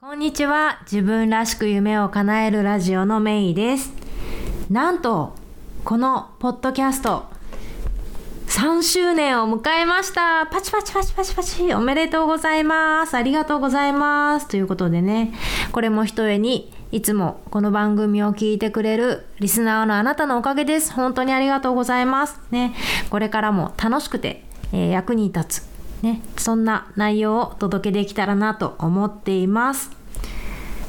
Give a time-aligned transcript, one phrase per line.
[0.00, 0.78] こんにちは。
[0.82, 3.92] 自分らしく夢を叶えるラジオのメイです。
[4.70, 5.34] なんと、
[5.82, 7.24] このポッドキャスト、
[8.46, 10.46] 3周年を迎えました。
[10.46, 11.74] パチパチパチパチパチ。
[11.74, 13.16] おめでとうございます。
[13.16, 14.46] ありがとうございます。
[14.46, 15.34] ということでね、
[15.72, 20.92] これもひとえに、いつもこの番組を聞いてくれるリスナーのあなたのおかげです。
[20.92, 22.40] 本当にありがとうございます。
[22.52, 22.72] ね、
[23.10, 25.67] これからも楽しくて、えー役に立つ。
[26.02, 29.90] ね、そんな内容をお届けできたらなと思っています。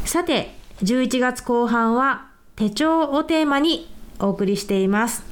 [0.05, 5.23] さて、11月後半は手帳をテーマにお送りしています。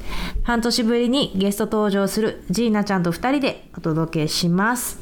[0.42, 4.98] 半年ぶりにゲスト登場するジーナちゃんと2人でお届けします。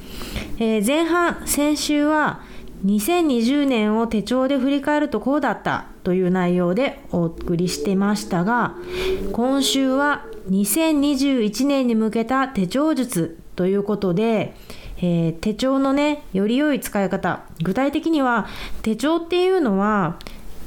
[0.58, 2.40] えー前半、先週は
[2.84, 8.74] 2020年を手帳で振り返るとこうだったという内容でお送りしてましたが、
[9.32, 14.54] 今週は2021年に向けた手帳術ということで、
[14.98, 18.46] えー手帳のねより良い使い方具体的には
[18.82, 20.18] 手帳っていうのは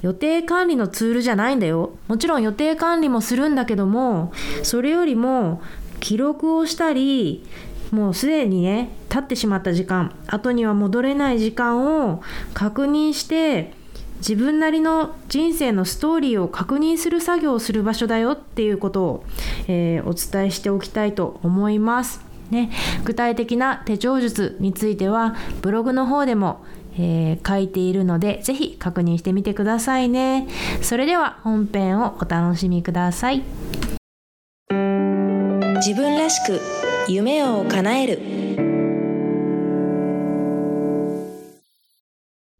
[0.02, 4.32] 予定管理のツールじゃないんだよもちろん予定管理もするんだけども
[4.64, 5.62] それよりも
[6.00, 7.46] 記録をしたり
[7.92, 12.22] もうすでにね経ってしまった時間後には戻れない時間を
[12.54, 13.74] 確認して
[14.20, 19.26] 自分なりの人生のストーリーを確認する作業をする場所だよっていうことを、
[19.68, 22.29] えーお伝えしておきたいと思います。
[22.50, 22.72] ね、
[23.04, 26.64] 具体的な手帳術についてはブログの方でも、
[26.98, 30.48] えー書いているのでぜひ確認してみてくださいね。
[30.82, 33.44] それでは本編をお楽しみください。
[34.70, 36.60] 自分らしく
[37.08, 38.20] 夢を叶える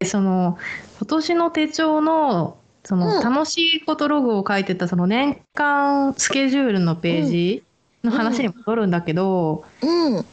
[0.06, 0.58] その
[0.98, 7.62] 今年の手帳のそのうん楽しいことログを書いてたその年間スケジュールのページ
[8.04, 10.24] の話に戻るんだけど、うん。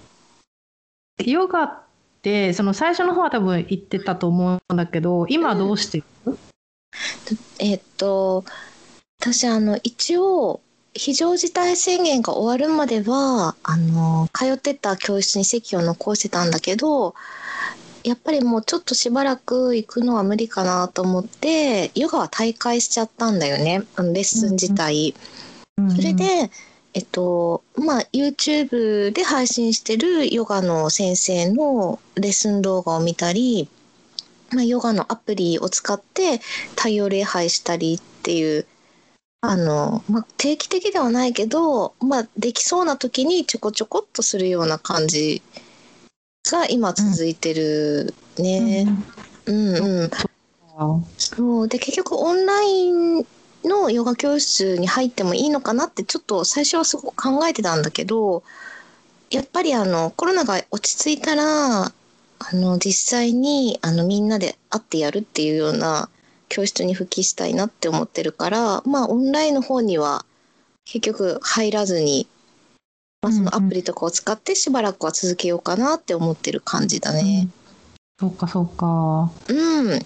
[1.26, 1.80] ヨガっ
[2.22, 6.38] てその最初の方は多分言ってたと思うんだけど今どうしてる、
[7.60, 8.46] えっと、
[9.20, 10.62] 私、あの、一応、
[10.94, 17.16] 非常事態宣言が終わるまでは、あの、通ってた教室に席を残してたんだけど、
[18.04, 25.16] やっぱりもうちょっとしばらく行くのは無理かなと思って、ヨガは退会しちゃったんだよね、レッスン自体。
[25.78, 26.50] うんそれで、
[26.98, 33.70] えっと、まあ、YouTube で配信してるヨガの先生のレッスン動画を見たり、
[34.52, 36.40] まあ、ヨガのアプリを使って
[36.76, 38.66] 太陽礼拝したりっていう、
[39.42, 45.44] あの、まあ、定期的ではないけど、まあ、できそうな時にちょこちょこっとするような感じ
[46.52, 48.88] が今続いてるね。
[49.46, 50.12] うん、うん、
[51.20, 51.68] そう。
[51.68, 53.28] で結局オンライン
[53.64, 58.44] のヨガ教室に入ってもいいのかなってちょっと最初はすごく考えてたんだけど
[59.30, 61.92] やっぱりあのコロナが落ち着いたらあ
[62.54, 66.10] の実際にあのみんなで会ってやるっていうような
[66.50, 70.26] 教室に復帰したいなって思ってるからまあオンラインの方には
[70.86, 72.28] 結局入らずに、
[73.22, 77.50] まあ、そのアプリとかを使ってしばらくは続けようかなって思ってる感じだね。
[78.20, 79.30] そうかそうか。
[79.50, 80.06] うん、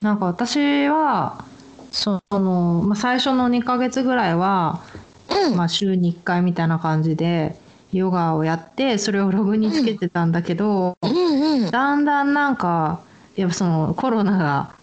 [0.00, 1.44] なんか私は
[1.90, 4.82] その、まあ、最初の2ヶ月ぐらいは、
[5.30, 7.56] うん、まあ、週に1回みたいな感じで
[7.92, 13.00] ヨガをやってそれをログにつけてたんだけど、うん、うん、だんだんなんか
[13.36, 14.78] やっぱそのコロナが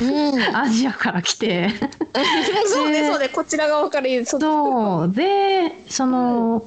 [0.00, 0.42] うん。
[0.56, 1.68] アジアから来て。
[2.66, 5.12] そうね、そうね、こちら側からそう。
[5.12, 6.66] でその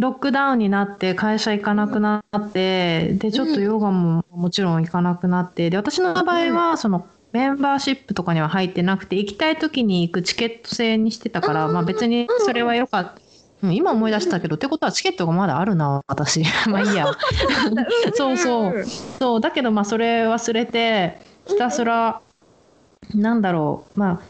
[0.00, 13.10] ロックダウンになって会社行かなくなってでちょっとヨガももちろん行かなくなってで私の場合はそのメンバーシップとかには入ってなくて行きたい時に行くチケット制にしてたから、まあ、別にそれはよかった。
[13.10, 13.22] うん
[13.70, 16.42] 今思い出したけどってことはチケットがまだあるな私。
[16.68, 17.06] まあいいや。
[18.14, 18.84] そうそう。
[19.20, 22.20] そうだけどまあそれ忘れてひたすら
[23.14, 23.98] なんだろう。
[24.00, 24.20] ま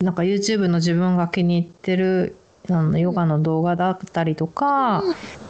[0.00, 2.36] あなんか YouTube の自分が気に入ってる
[2.70, 5.02] あのヨガの動画だったりとか、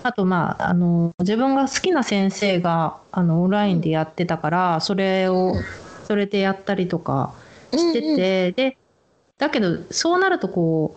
[0.02, 5.54] あとまああの自分が好きな先生があのオンラインでやってたからそれを
[6.08, 7.34] それでやったりとか
[7.70, 8.78] してて、で
[9.36, 10.96] だけどそうなるとこ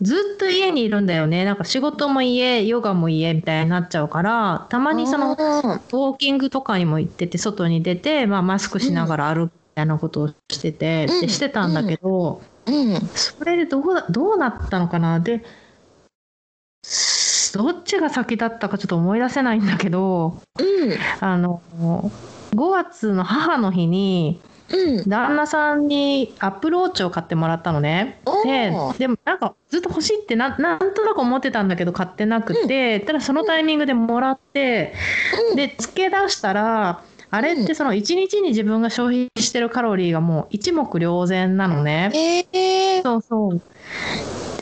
[0.00, 1.46] うずっと家にいるんだよね。
[1.46, 11.20] なんか仕事も家ヨガも家みたいになっちゃうからたまにそのウォーキングとかにも行ってて外に出て、まあ、マスクしながら歩くみたいなことをしてて、うん。
[11.22, 15.18] でしてたんだけど、うん、それでどうだどうなったのかな？
[15.20, 15.42] で
[17.54, 21.62] どっちが先だったかちょっと思い出せないんだけどうん、あの
[22.54, 24.40] 5月の母の日に
[24.72, 28.20] うん、旦那さんにアップルウォッチを買ってもらったのね。
[28.24, 28.98] おでー。
[28.98, 34.94] でもなんかずっと欲しいってななんとなく思ってたんだけど買ってなくて、ただそのタイミングでもらって、
[35.54, 42.10] で付け出したらあれってその1日に自分が消費してるカロリーがもう一目瞭然なのね。
[42.52, 43.62] えー、そうそう。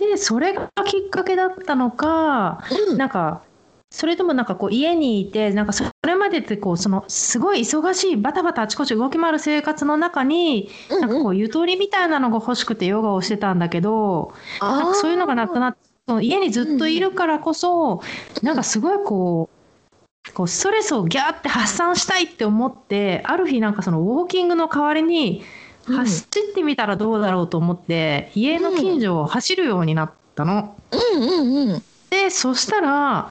[0.01, 2.99] でそれがきっかけだったのか、うん。
[2.99, 3.43] なんか
[3.91, 18.03] それともなんかこう家にいてなんかそれまでってこうそのすごい忙しいバタバタあちこち動き回る生活の中にうんなんかこうゆとりみたいなのが欲しくてヨガをしてたんだけどなんかそういうのがなくなってその家にずっといるからこそ
[18.43, 25.43] なんかすごいこうこうストレスをギャーって発散したいって思ってある日なんかそのウォーキングの代わりに
[25.89, 25.97] うん。
[25.97, 30.77] 走ってみたらどうだろうと思って家の近所を走るようになったの。
[30.93, 31.83] うんうんうん。
[32.11, 33.31] でそしたら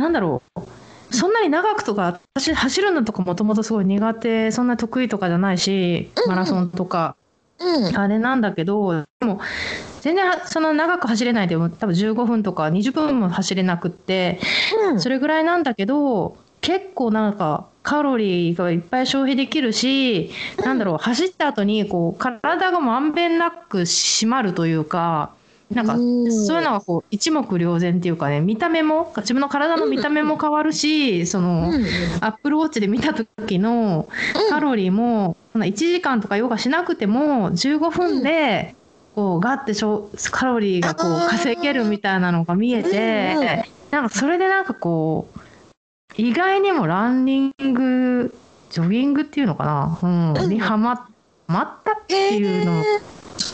[0.00, 0.60] なんだろう。
[1.14, 6.28] そんなに長くとか私走るのとかもともとすごい苦手そんな得意とかじゃないしうんうん。
[6.30, 7.16] マラソンとか。
[7.58, 7.96] うん。
[7.96, 9.40] あれなんだけどでも
[10.00, 14.40] 全然その長く走れないでも多分15分とか20分も走れなくって
[14.90, 15.00] うん。
[15.00, 20.30] それぐらいなんだけど結構なんかカロリーがいっぱい消費できるし
[20.64, 25.32] なんだろう走った後にこう体がまんべんなく締まるというか
[25.74, 26.32] なんかうん。
[26.32, 31.84] そういうのがこう一目瞭然っていうかね見た目も自分の体の見た目も変わるしそのうん。
[32.20, 34.08] アップルウォッチで見た時の
[34.48, 38.74] カロリーもそんな1時間とかヨガしなくても15分で
[39.14, 45.40] こうガッてしょカロリーがこう稼げるみたいなのが見えうんうんてなんかそれでなんかこう
[46.16, 48.34] 意外にもランニング
[48.70, 50.32] ジョギングっていうのかな、うん。
[50.34, 50.48] うん。
[50.48, 50.98] にハマっ
[51.48, 52.84] たっていうのも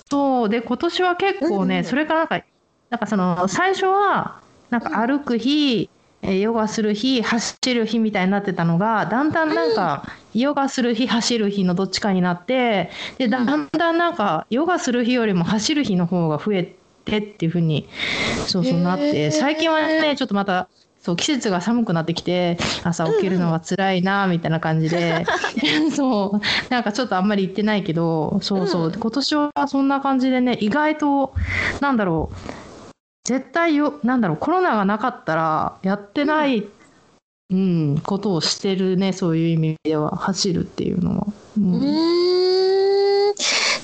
[0.08, 2.42] そうで今年は結構ね、うんそれからなんか
[2.90, 5.90] なんかその最初はなんか歩く日、
[6.22, 10.04] えーヨガする日走る日みたいになってたのがだんだんなんか、
[10.34, 17.88] ヨガする日走る日のどっちかになってでだんだんなんかヨガする日よりも走る日の方が増えてっていう風に
[18.46, 19.30] そうそうなっへてー。
[19.30, 20.68] 最近はねちょっとまた
[21.06, 25.24] そう季節が寒くなってきて朝起きるのが辛いなみたいな感じで、
[25.94, 28.92] そうなんかちょっとあんまり言ってないけどそうそう、うん。
[28.92, 31.32] 今年はそんな感じでね意外と
[31.80, 32.36] なんだろう。
[33.24, 36.66] 絶対よなんだろうコロナがなかったらやってない、
[37.50, 41.26] うんことをしてるねそういう意味では走るっていうのは。
[41.56, 41.72] うん。
[41.72, 43.34] うーん。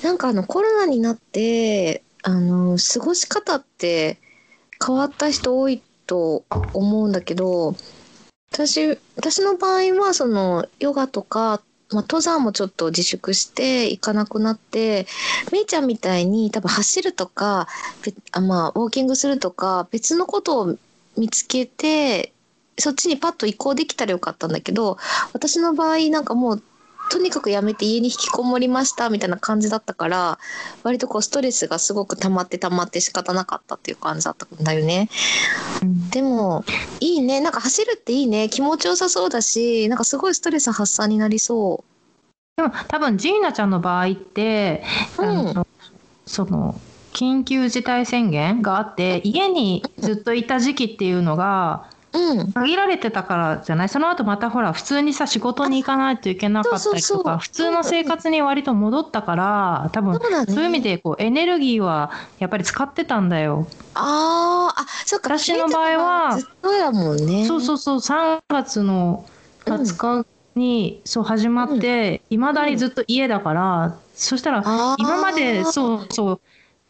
[0.03, 4.19] なんかあのコロナになってあの過ごし方って
[4.85, 5.81] 変わった人多い
[6.13, 6.45] と
[6.75, 7.75] 思うんだけど
[8.53, 15.07] 私私の場合はそのヨガとか、まあ、登山もちょっと自粛して行かなくなって
[15.53, 17.67] めいちゃんみたいに多分走るとか
[18.33, 20.77] あ、まあ、ウォーキングするとか別のことを
[21.17, 22.35] 見つけて
[22.79, 24.99] そっちにパッと移行できたらよかったんだけど
[25.33, 26.63] 私の場合なんかもう
[27.13, 30.39] とにかくやめて家に引きこもりましたみたいな感じだったから
[30.83, 35.11] 割とこうストレスがすごく溜まって溜まって仕方なかったっていう感じだったんだよね。
[35.83, 36.09] うん。
[36.09, 36.65] でも
[37.01, 37.41] いいね。
[37.41, 38.49] なんか走るっていいね。
[38.49, 41.85] 気持ちよさそうだしなんかすごいストレス発散になりそ
[42.57, 44.83] でも多分ジーナちゃんの場合って、
[45.19, 45.67] うん。
[46.25, 46.81] その
[47.13, 52.19] 緊急事態宣言があって家にずっといた時期っていうのがう。
[52.19, 52.53] うん。
[52.53, 53.89] 限られてたからじゃない？
[53.89, 63.67] その後またほら普通にさ仕事に行かないといけなかったりとか普通の生活に割と戻ったから多分そういう意味でこうエネルギーはやっぱり使ってたんだよ。
[63.95, 67.47] あーあそっか私の場合はずっとやもんね。
[67.47, 69.25] そうそうそう3月の
[69.65, 74.63] 20日にそう始まっていまだにずっと家だからそしたら
[74.99, 76.41] 今までそうそう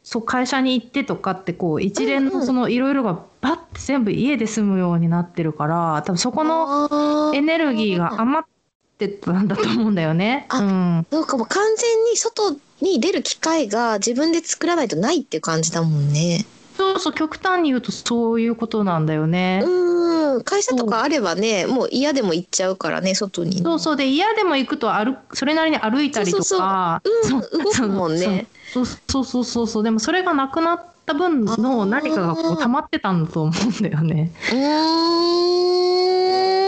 [0.02, 8.48] そう会社に行ってとかってこう一連のそのいろいろがバッて全部家で済むようになってるから多分そこののエネルギーが余っ
[8.96, 10.46] てたんだと思うんだよね。
[10.48, 16.46] あうん、そうかもう完全に外に出る機会が自分で作らないとないっていう感じだもんね。
[16.76, 19.62] そうそう極端に言うとそういうことなんだよね。
[19.64, 20.44] うん。
[20.44, 23.56] 会社とかあればねもう嫌でも行っちゃうからね外に。
[23.56, 23.62] ね。
[23.62, 27.02] そうそうで嫌でも行くと歩くそれなりに歩いたりとか。
[27.04, 27.58] そうそうそう。
[27.58, 27.64] うんそう。
[27.64, 28.46] 動くもんね。
[28.72, 28.86] そう。
[28.86, 29.82] そうそうそうそう。
[29.82, 34.30] でもそれがなくなった分の何かがこう溜まってたんだと思うんだよね。
[34.50, 34.58] うー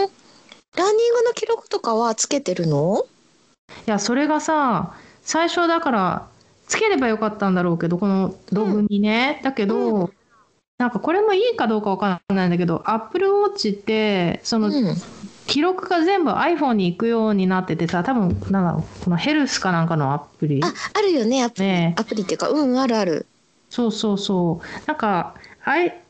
[0.07, 0.09] ん。
[0.75, 3.05] ランニングの記録とかはつけてるの？
[3.87, 6.27] いやそれがさ最初だから
[6.67, 10.13] つければよかったんだろうけどこのログにね、だけど、う
[10.77, 14.95] なんかこれもいいかどうかわからないんだけど Apple Watch ってそのうん。
[15.47, 20.59] 記録が全部 iPhone に行くようになっててさ多分なんだろうこのヘルスかなんかのアプリ？
[20.63, 21.43] ああるよね。
[21.43, 23.27] アプリ、ねアプリっていうかうんあるある
[23.75, 24.87] そうそうそう。
[24.87, 26.01] なんかアイ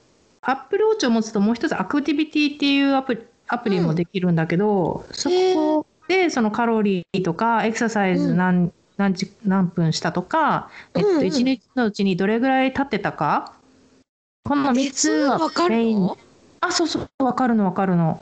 [0.42, 11.22] Apple Watch を持つともう一つアクティビティっていうアプリアプリもできるんだけど、そこでそのカロリーとかエクササイズ何,、何時何分したとか、えっと、うんうん。
[11.24, 13.54] 1日のうちにどれぐらい経ってたか？
[14.48, 16.18] この3つはメインるの？
[16.62, 17.10] あそうそう。
[17.18, 18.22] 分かるの分かるの。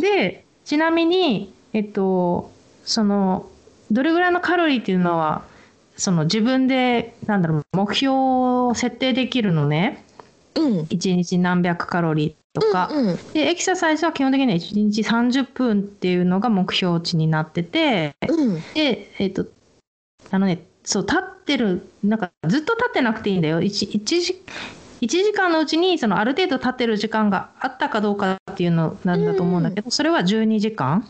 [0.00, 2.50] でちなみにえっと
[2.84, 3.46] その
[3.90, 5.42] どれぐらいのカロリーっていうのは
[6.00, 10.02] その自分でなんだろう目標を設定できるのね。
[10.54, 10.80] うん。
[10.84, 13.16] 1日何百カロリーとか、うんうん。
[13.34, 18.14] でエクササイズは基本的には1日30分っていうのが目標値になってて。
[18.26, 18.54] うん。
[18.74, 19.44] でえっ、と
[20.30, 23.60] あのねそう立ってるなんかずっと立ってなくていいんだよ。
[23.60, 24.42] 1, 一時
[25.02, 31.06] 1時間のうちにそのある程度立ってる時間があったかどうかっていうのなんだと思うんだけど、それは12時間。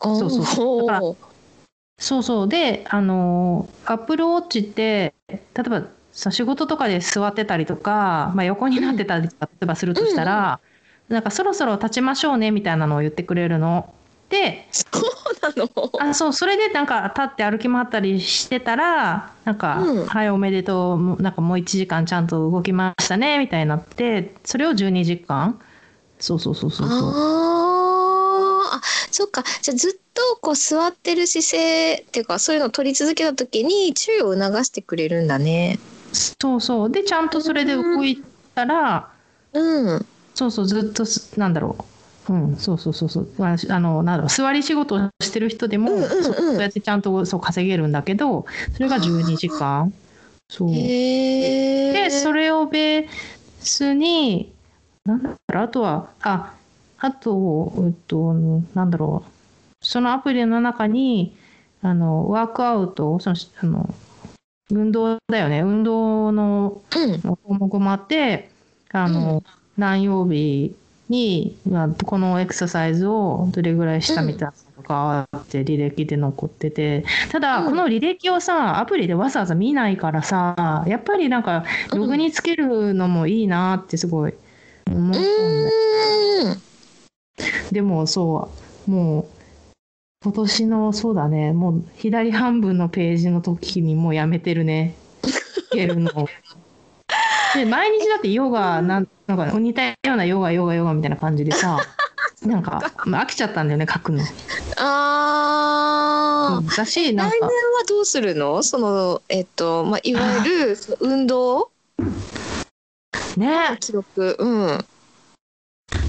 [0.00, 0.86] そうそうそう。
[0.86, 1.33] だから
[1.98, 2.48] そうそう。
[2.48, 10.60] であのアップルウォッチって例えばさ仕事とかで座ってたりとか、まあ、横になってたりとか、例えばするとしたら、
[11.08, 13.92] なんかそろそろ立ちましょうねみたいなのを言ってくれるの。
[14.28, 15.02] でそう
[15.42, 15.90] なの？
[16.00, 20.06] あそうそれでなんか立って歩き回ったりしてたらなんか「うん。
[20.06, 21.22] はいおめでとう。
[21.22, 25.60] なんかもう1時間ちゃんと動きましたね」みたいになってそれを12時間。
[26.18, 27.12] そうそうそうそうそう。
[28.72, 28.80] あ
[29.14, 29.44] そっか。
[29.62, 35.78] じゃあずっとこう座ってる姿勢っていうかそういうのを取り続けた時に注意を促してくれるんだね。
[36.12, 36.90] そうそう。
[36.90, 38.24] でちゃんとそれで動い
[38.56, 39.08] たら、
[39.52, 40.06] うん。
[40.34, 41.76] そうそうずっとすなんだろ
[42.28, 42.32] う。
[42.32, 43.28] うんそうそうそうそう。
[43.38, 44.28] ああのなんだろう。
[44.28, 46.24] 座り仕事をしてる人でも、うんうんうん。
[46.24, 49.92] そうやってちゃんとそう稼げるんだけどそれが12時間。
[50.50, 50.72] そう。
[50.72, 53.06] でそれをベー
[53.60, 54.52] スに
[55.04, 55.64] なんだろう。
[55.64, 56.54] あとはあ
[57.04, 59.30] あとえっとなんだろう。
[59.84, 61.36] そのアプリの中に
[61.82, 63.94] あのワークアウトそのあの
[64.70, 65.60] 運動だよね。
[65.60, 67.20] 運動のうん。
[67.20, 68.48] 項目もあって
[68.90, 69.42] あの、
[69.76, 70.74] 何曜日
[71.10, 77.04] に、まあ、このエクササイズをどれぐらいしたみたいなのがあって履歴で残ってて。
[77.30, 77.66] ただうん。
[77.66, 84.34] この履歴をさアプリでわざわざ見ないからさやっぱりなんかログにつけるのもいいなってすごい
[84.90, 85.70] 思ったんだよ
[86.44, 86.73] うん
[87.72, 88.50] でもそ
[88.86, 89.26] うもう
[90.24, 91.52] 今年のそうだね。
[91.52, 94.94] もう左半分のページの時にもうやめてるね。
[95.74, 96.10] やるの。
[97.54, 101.78] で毎日だってヨガなんなんか似たようなヨガヨガヨガみたいな感じでさ
[102.42, 104.22] なんか、まあ、飽きちゃったんだよね書くの。
[104.78, 106.62] ああ。
[106.76, 107.48] だし来年はなんか
[107.88, 108.62] どうするの？
[108.62, 111.70] そのえっとまあいわゆる運動？
[113.36, 113.76] ね。
[113.80, 114.36] 記録？
[114.38, 114.84] うん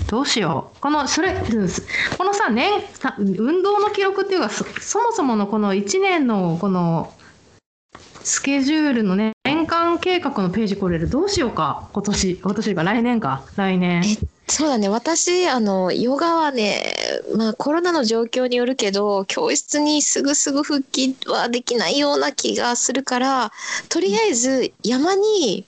[0.08, 0.80] どうしよう。
[0.80, 2.72] このそれこのさ年
[3.18, 4.64] 運動の記録っていうかそ
[5.00, 7.14] もそものこの1年のこの
[8.24, 14.04] スケジュールのね年間計画のページこれでどうしようか今年今年が来年か来年。
[14.48, 14.90] そうだね。
[14.90, 16.84] 私あのヨガはね
[17.36, 23.52] まあコロナの状況によるけど教室にすぐすぐ復帰はできないような気がするから
[23.90, 25.66] とりあえず山に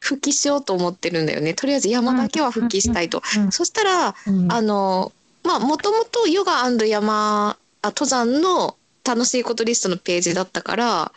[0.00, 1.54] 復帰しようと思ってるんだよね。
[1.54, 3.22] とりあえず山だけは復帰したいと。
[3.36, 4.52] うんそしたらうん。
[4.52, 5.12] あの
[5.44, 11.12] まあもともとヨガ山あ登山の楽しいことリストのページだったから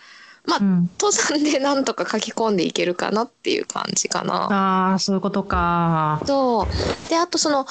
[0.47, 0.89] うん。
[0.99, 4.91] 登山でなんとか書き込んでいけるかなっていう感じかな。
[4.91, 6.21] ああそういうことか。
[6.25, 7.09] そう。
[7.09, 7.65] であとその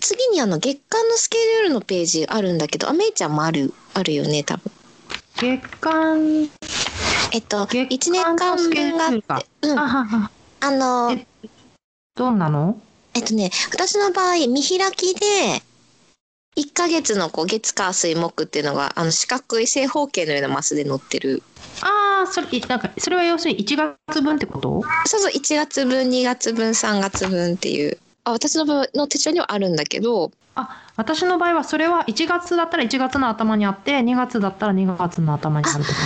[0.00, 4.72] 次にあの月間のスケジュールのページあるんだけどあめいちゃんもあるあるよね多分。
[5.36, 6.48] 月間
[7.32, 10.28] えっと月1年間分があって、うん、
[10.60, 11.26] あのえ
[12.14, 12.80] どんなの？
[13.14, 15.62] えっとね私の場合見開きで
[16.56, 21.42] 1ヶ月のこう月火水木っていうのがあの四角い正方形のようなマスで載ってる。
[21.82, 23.76] ああそれいなんかそれは要するに1
[24.08, 24.82] 月分ってこと？
[25.06, 27.98] そうそう1月分2月分3月分っていう。
[28.24, 30.32] あ私の分の手帳にはあるんだけど。
[30.54, 35.98] あ私の場合はそれは1月だったら1月の頭にあって2月だったら2月の頭にあるってこ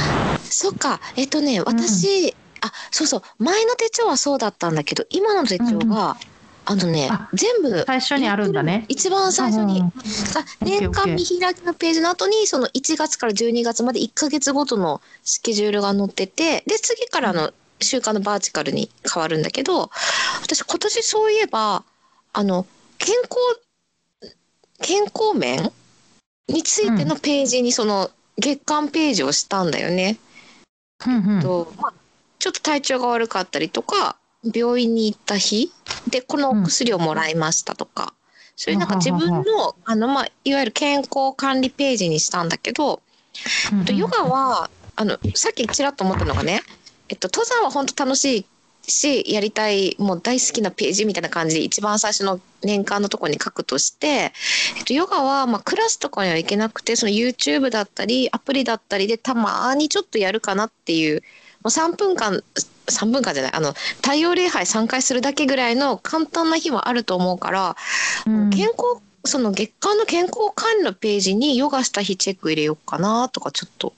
[0.42, 1.00] そっか。
[1.14, 3.22] えっとね私、あそうそう。
[3.38, 6.16] 前の手帳はそうだったんだけど今の手帳が、
[6.66, 8.84] あのねあ全部と最初にあるんだね。
[8.88, 9.90] 一番最初に、うんあ
[10.60, 19.90] 年間見開きのページの後にその1月から12月まで1ヶ月ごとのスケジュールが載っててで次からの週間のバーチカルに変わるんだけど
[20.42, 21.82] 私今年そういえば
[22.32, 22.66] あの
[22.98, 24.34] 健康
[24.82, 25.72] 健康面
[26.48, 30.18] についてのページにその月間ページをしたんだよね。
[31.06, 31.42] うんうん。
[31.42, 31.92] とまあ、
[32.40, 35.70] ちょっと体調が悪かったりとか病院に行った日
[36.08, 38.14] でこのお薬をもらいましたとか、
[38.56, 43.02] そういうなんか自分のあの、まあ、いわゆる健康管理ページにしたんだけど、
[43.72, 46.62] うんあとヨガはあのさっきちらっと思ったのがね、
[47.08, 48.46] えっと、登山は本当楽しい
[48.82, 54.32] しやりたいもう大好きなページみたいな感じで一番最初の年間のところに書くとして、
[54.76, 61.22] えっと、ヨガはまあクラスとかには行けなくてその YouTube だったりアプリだったりでたまにちょっとやるかなっていうも
[61.64, 62.42] う3分間
[62.86, 67.76] 3分間じゃないあの太陽礼拝3回するだけぐらいの簡単な日はあると思うから、
[68.26, 73.92] うん健康その月間の健康管理のページにヨガした日チェック入れようかなとかちょっと。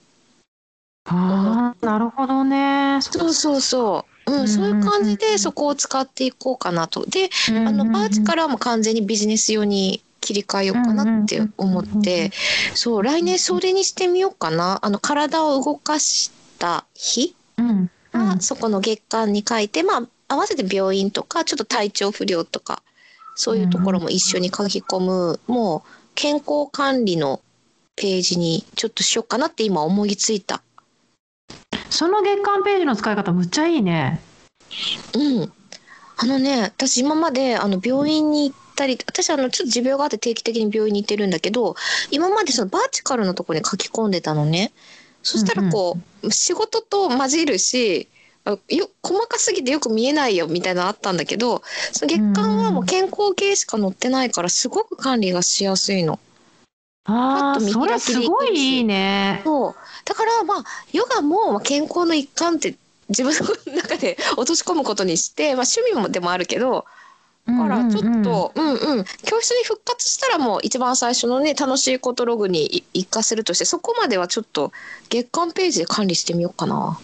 [1.04, 4.33] ああなるほどねそうそうそう。
[4.33, 7.07] うん、そういう感じでそこを使っていこうかなと。
[7.07, 12.31] で、あのバーチからも完全にビジネス用に切り替えようかなって思って、
[12.75, 14.78] そう来年それにしてみようかな。
[14.83, 22.83] あの体を動かした日うんはそこの月間に書いて、まあ合わせて病院とかちょっと体調不良とか
[23.35, 27.40] そういうところも一緒に書き込む、もう健康管理の
[27.97, 30.62] ページにちょっとしようかなって今思いついた。
[31.90, 34.21] その月間ページの使い方むっちゃいいね
[35.14, 35.52] うん。
[36.16, 41.75] あのね、私今まであの病院に行ったり、私あのちょっと持病があって定期的に病院に行ってるんだけど、
[42.11, 44.73] 今までそのバーチカルのところに書き込んでたのね。
[45.23, 48.09] そしたらこう、仕事と混じるし、
[48.45, 51.62] あよ細かすぎてよく見えないよみたいなのあったんだけど、
[51.93, 56.19] その月間はもう健康系しか載ってないからすごく管理がしやすいの。
[57.05, 59.75] ああそれすごいいいねそう。
[60.05, 62.76] だからまあ、ヨガもまあ健康の一環って
[63.09, 66.85] 自分の中で落とし込むことにして、まあ趣味もでもあるけど、
[67.47, 74.73] だからちょっと、うんうん、教室に復活したらもう一番最初のね、楽しいことログに一過せるとして、そこまではちょっと
[75.09, 76.99] 月間ページで管理してみようかな。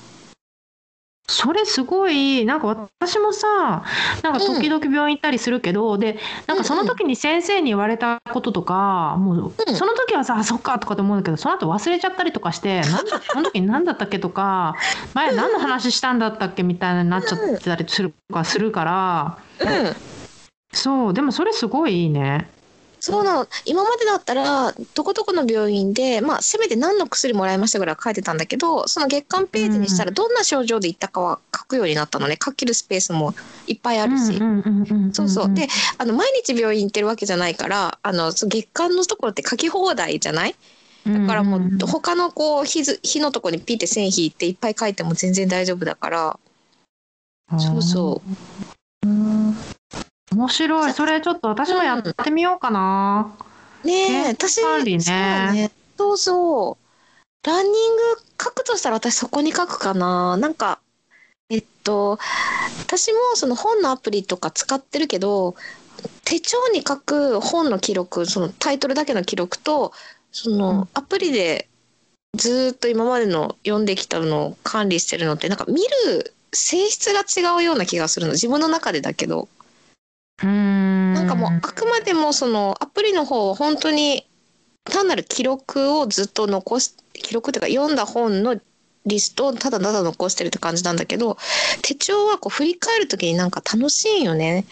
[1.30, 3.84] それすごいなんか私もさ
[4.22, 9.76] なんか時々病院行ったりするけど、でなんかその時に先生に言われたこととか、もううん。
[9.76, 14.76] その時はさあそっかとかって思うんだけどその後忘れちゃったりとかして なんだその時に何だったっけとか
[15.12, 20.17] 前何の話したんだったっけみたいになっちゃってたりするかするからうん。
[20.72, 22.48] そうでもそれすごいいいね。
[23.00, 23.46] そうなの。
[23.64, 32.36] 今までだったら、どこどこの病院で、まあ、せめて何の薬もらいましたぐらいは書いてたんだけど、その月間ページにしたら、どんな症状で行ったかは書くようになったのね。
[32.44, 33.34] 書けるスペースも
[33.68, 34.32] いっぱいあるし。
[34.36, 35.54] うんうんうんうんんそうそう。
[35.54, 40.56] で、あの、毎日病院行ってるわけじゃないから、あの、月間のところって書き放題じゃない？
[41.06, 46.38] だからもう、他のこう、日ず、日のところにピッて線引いていっぱい書いても全然大丈夫だから、
[47.58, 49.08] そうそう。
[50.32, 53.34] うん面白いそれちょっと私もやってみようかな。
[53.84, 55.70] ねえ、健私、そうだね。
[55.96, 57.46] そうそう。
[57.46, 58.02] ランニング
[58.42, 60.36] 書くとしたら私そこに書くかな。
[60.36, 60.80] なんか、
[61.48, 62.18] えっと、
[62.80, 65.54] 私もその本のアプリとか使ってるけど、
[66.24, 69.92] 手帳に書く本の記録、そのタイトルだけの記録と、
[70.30, 71.68] そのアプリで
[72.36, 78.32] ずーっと今までの読んできたのを管理してるのって、なんか見る性質が違うような気がするの。
[78.32, 79.48] 自分の中でだけど。
[80.42, 84.26] うんなんかもうあくまでもそのアプリの方は本当に
[84.84, 88.58] 単なる記録をずっと残し記録っていうか読んだ本の
[89.06, 91.36] リストをただただ残してるって感じなんだけど
[91.82, 94.64] 手帳はこう振り返る時になんか楽しいよね。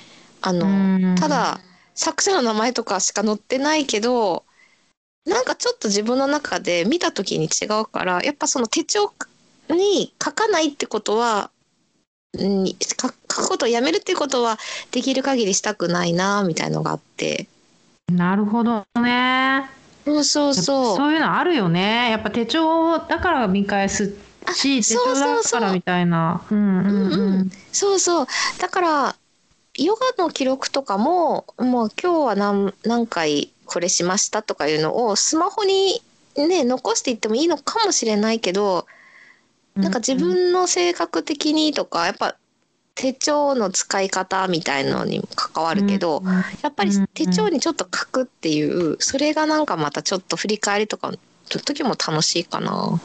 [0.42, 1.60] あのただ
[1.94, 4.44] 作者の名前とかしか載ってないけど
[5.24, 9.12] なんかちょっと自分の中で見た時に違うからやっぱその手帳
[9.70, 11.50] に書かないってことは
[12.38, 14.58] うん書書くことをやめるっていうことは
[14.90, 17.48] できる限りしたくないなみたいのがあって
[18.12, 19.68] なるほどね。
[20.04, 22.10] そうそうそうそういうのあるよね。
[22.10, 24.14] やっぱ手帳だから見返す
[24.54, 26.40] し、手そう帳そうそうだからみたいな。
[26.48, 27.16] うんうんうんう。
[27.16, 28.26] うんそうそう
[28.60, 29.16] だから
[29.76, 36.00] ヨガの記録とかももう今日は何何回これしましたとかいうのをスマホに
[36.36, 38.86] ね残していってもいいのかもしれないけど
[39.76, 42.36] なんか自分の性格的にとかやっぱ
[42.94, 46.26] 手帳の使い方みたいのにも関わるけど、うん。
[46.26, 46.34] うん。
[46.62, 52.98] やっぱり手帳にちょっと書くっていうそれがなんかまたちょっと振り返りとかの時も楽しいかな。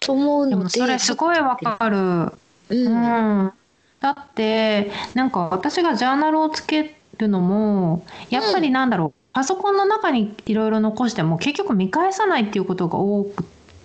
[0.00, 1.96] と思うでのでもそれすごいわかる。
[1.96, 2.32] う
[2.70, 3.46] うん。
[3.46, 3.52] ん。
[4.00, 13.44] だってなんか私がジャーナルをつけるのもやっぱりなんだろう、パソコンの中にいろいろ残しても結局見返さないっていうことが多く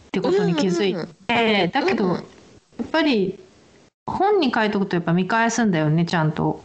[0.09, 2.13] ってことに気づいて、だけど、うん
[2.79, 3.37] やっぱり
[4.07, 6.63] 本に書いとくとやっぱ見返すんだよねちゃんと。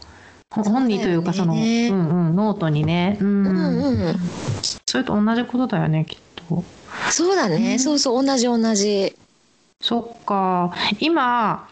[0.49, 4.01] ほ本にというかそのそうねうんうんノートにね、うんうん。
[4.01, 4.15] うん
[4.87, 6.63] それと同じことだよねきっと。
[7.11, 7.79] そうだね、うん。
[7.79, 9.15] そうそう同じ同じ。
[9.81, 10.73] そっか。
[10.99, 11.67] 今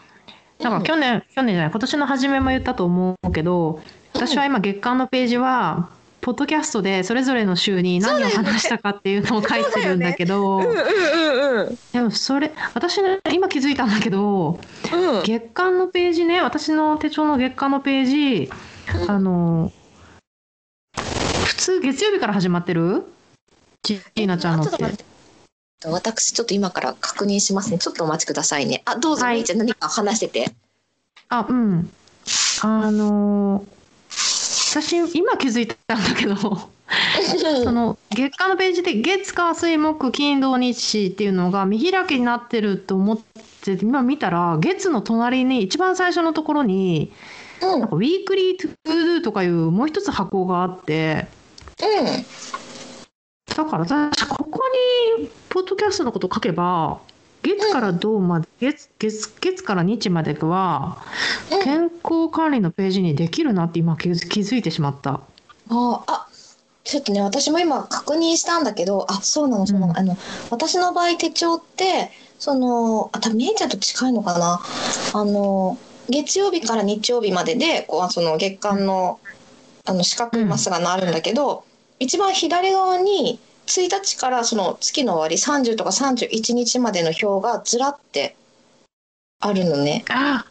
[0.60, 3.80] なんか去年、去年じゃない今年の初めも言ったと思うけど
[4.12, 5.88] 私は今月間のページは
[6.24, 14.58] ポッドキャストでそれぞれの週に何を話したかっていうのを書いてるんだけどうんうんうんうんでもそれ私ね今気づいたんだけど
[14.90, 15.22] うん。
[15.22, 18.50] 月間のページね私の手帳の月間のページ
[19.06, 19.70] あの
[20.96, 23.04] 普通月曜日から始まってる？
[23.82, 25.04] ちーなちゃんのって。
[25.84, 27.78] 私ちょっと今から確認しますね。
[27.78, 28.80] ちょっとお待ちくださいね。
[28.86, 29.36] あどうぞ、はい。
[29.36, 30.54] みーちゃん何か話してて。
[31.28, 31.90] あうん。
[32.62, 33.66] あの
[34.74, 43.18] 私今気づいたんだけどその月間のページで月火水木金土日っていうのが見開きになってると思っ
[43.62, 47.12] て今見たら月の隣に一番最初のところに
[47.62, 47.80] うん。
[47.80, 51.28] なんか weekly to do とかいうもう一つ箱があって
[51.80, 53.56] うん。
[53.56, 54.60] だから私ここ
[55.20, 57.00] にポッドキャストのこと書けば
[57.44, 60.98] 月から土まで月月月から日までは
[61.52, 61.62] うん。
[61.62, 65.20] 健康管理のページにできるなって今気づ気づいてしまった。
[65.68, 66.28] ああ
[66.82, 69.98] ちょっとね私も今確認したんだけどあそうなのそうなの、うん。
[69.98, 70.16] あの
[70.50, 74.60] 私の場合手帳ってそのあ多分めいちゃんと近いのかな。
[75.12, 75.78] あの
[76.08, 79.20] 月曜日から日曜日まででこうその月間の
[79.86, 81.64] あの四角いマスがあるんだけど、
[81.98, 88.36] 一番左側に1日からその月の終わり30とか31日までの表がずらって
[89.40, 90.04] あるのね。
[90.10, 90.46] あ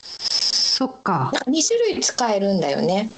[0.00, 1.30] そっか。
[1.32, 3.10] なんか2種類使えるんだよね。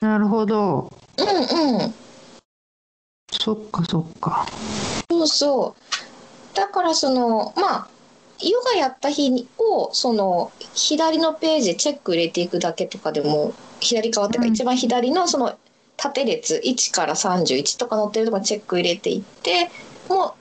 [0.00, 0.92] なるほど。
[1.18, 1.94] うんうん。
[3.32, 4.46] そっかそっか。
[5.10, 6.56] そうそう。
[6.56, 7.88] だからそのまあ
[8.40, 14.54] ヨガやった日にをその左のページチェック入れていくだけとかでも左側っていうかうん。
[14.54, 15.58] 一番左のその
[16.04, 19.70] 縦列1から31とか載ってるとこにチェック入れていって
[20.08, 20.32] もうっ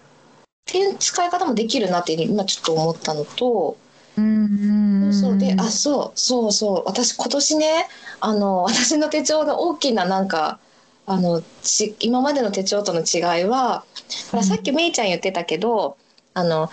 [0.66, 3.78] ていう使い方もできるなっていう今ちょっと思ったのと、
[4.18, 6.84] うんそうであそうそうそう。
[6.86, 7.88] 私今年ね
[8.20, 10.60] あの私の手帳の大きななんか
[11.06, 13.86] あのち今までの手帳との違いは
[14.32, 15.98] ほらさっきめいちゃん言ってたけど
[16.34, 16.70] あの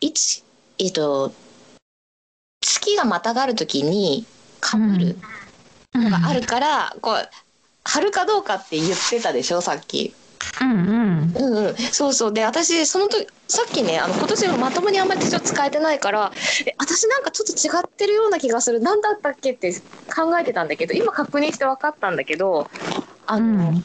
[0.00, 0.44] 一
[0.78, 1.32] えっと
[2.60, 4.26] 月がまたがる時に
[4.60, 5.16] かぶる
[5.94, 7.28] のがあるから、こう
[7.84, 10.14] 貼るかどうかって言ってたでしょさっき。
[10.60, 11.32] うんうん。
[11.34, 12.32] うんうん、そうそう。
[12.32, 16.32] で私その時さっきねあの今年まともにあんまり手帳使えてないから
[16.66, 18.80] え私なんかちょっと違ってるような気がする。
[18.80, 19.72] 何だったっけって
[20.14, 22.70] 考えてたんだけど今確認して分かったんだけど
[23.26, 23.84] あの、うん。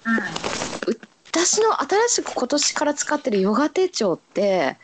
[1.29, 4.77] 私の新しく今年から使ってるヨガ手帳って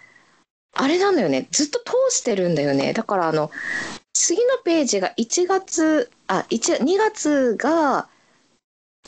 [0.76, 1.48] あれなんだよね。
[1.52, 2.94] ずっと通してるんだよね。
[2.94, 3.52] だからあの
[4.14, 8.08] 次のページが1月あ1 2月が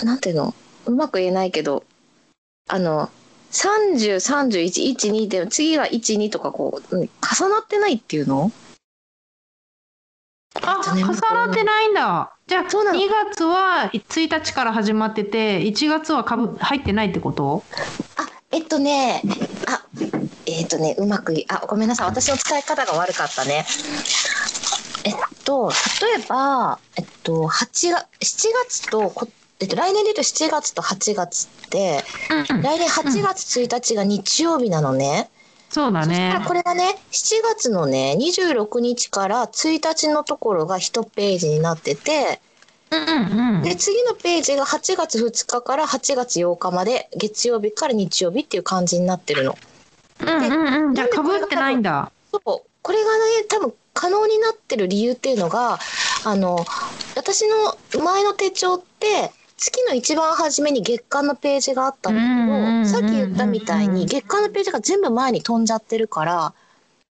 [0.03, 0.53] なんていうの？
[0.88, 1.84] うまく言えないけど
[2.67, 3.10] あの
[3.51, 8.51] 303112で次が12とかこううん重なってないっていうの？
[10.62, 12.31] あえっとね重なってないんだ。
[12.47, 12.99] じゃあそうなの。
[12.99, 17.63] 2月は1日から始まってて1月はかぶ入ってないってこと？
[18.17, 19.21] あえっとね
[19.67, 19.86] あ
[20.45, 22.08] えっとねうまくいあごめんなさい。
[22.08, 23.65] 私の使い方が悪かったね。
[25.05, 25.13] えっ
[25.45, 29.27] と例えばえっと8月7月とこ
[29.59, 32.03] えっと、来年で言うと7月と8月って
[32.49, 35.29] うん来年8月1日が日曜日なのね、
[35.69, 36.05] そうだね。
[36.05, 42.41] そしたらこれがね7月のね26日から1日のところが1ページになってて
[42.91, 49.57] うんうんで次のページが8月2日から8月8日まで月曜日から日曜日っていう感じになってるの。
[50.21, 50.95] うんうんうん。
[50.95, 52.11] じゃあかぶってないんだ。
[52.31, 52.41] そう。
[52.81, 55.79] これがね多分可能になってる理由っていうのが
[56.25, 56.65] あの
[57.15, 66.53] 私の前の手帳って月の一番初めに月間のページがあったんだうんうんうんうんけどさっき言ったみたいに月間のページが全部前に飛んじゃってるから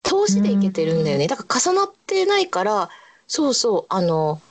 [0.03, 1.27] 投資でいけてるんだよね。
[1.27, 2.89] だから重なってないから
[3.27, 4.41] そうそうあの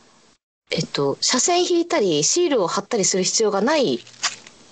[0.70, 4.00] えっと斜線引いたりシールを貼ったりする必要がない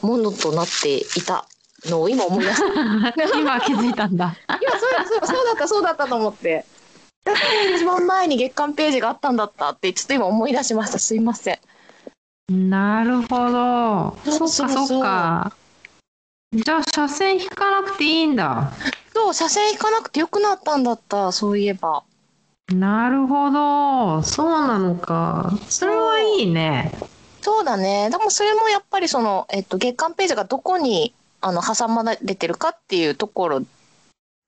[0.00, 1.46] ものとなっていた
[1.84, 3.36] のを今思い出した。
[3.38, 4.36] 今気づいたんだ。
[4.48, 6.64] いやそうそうそうだったそうだったと思って。
[7.24, 10.98] だから一番前に月間ページがあったんだったってちょっと今思い出しました。
[10.98, 11.58] すいません
[12.50, 14.16] なるほど。
[14.24, 15.52] そっかそっか。
[16.52, 18.72] じゃあ車線引かなくていいんだ。
[19.14, 22.02] そう車線引かなくてよくなったんだったそういえば。
[22.74, 24.22] なるほど。
[24.24, 25.52] そうなのか。
[25.68, 26.92] それはいいね。
[27.40, 28.10] そうだね。
[28.10, 33.66] でもそれもやっぱりその、えっと、月間ページがどこにあの挟まれてるかっていうところうん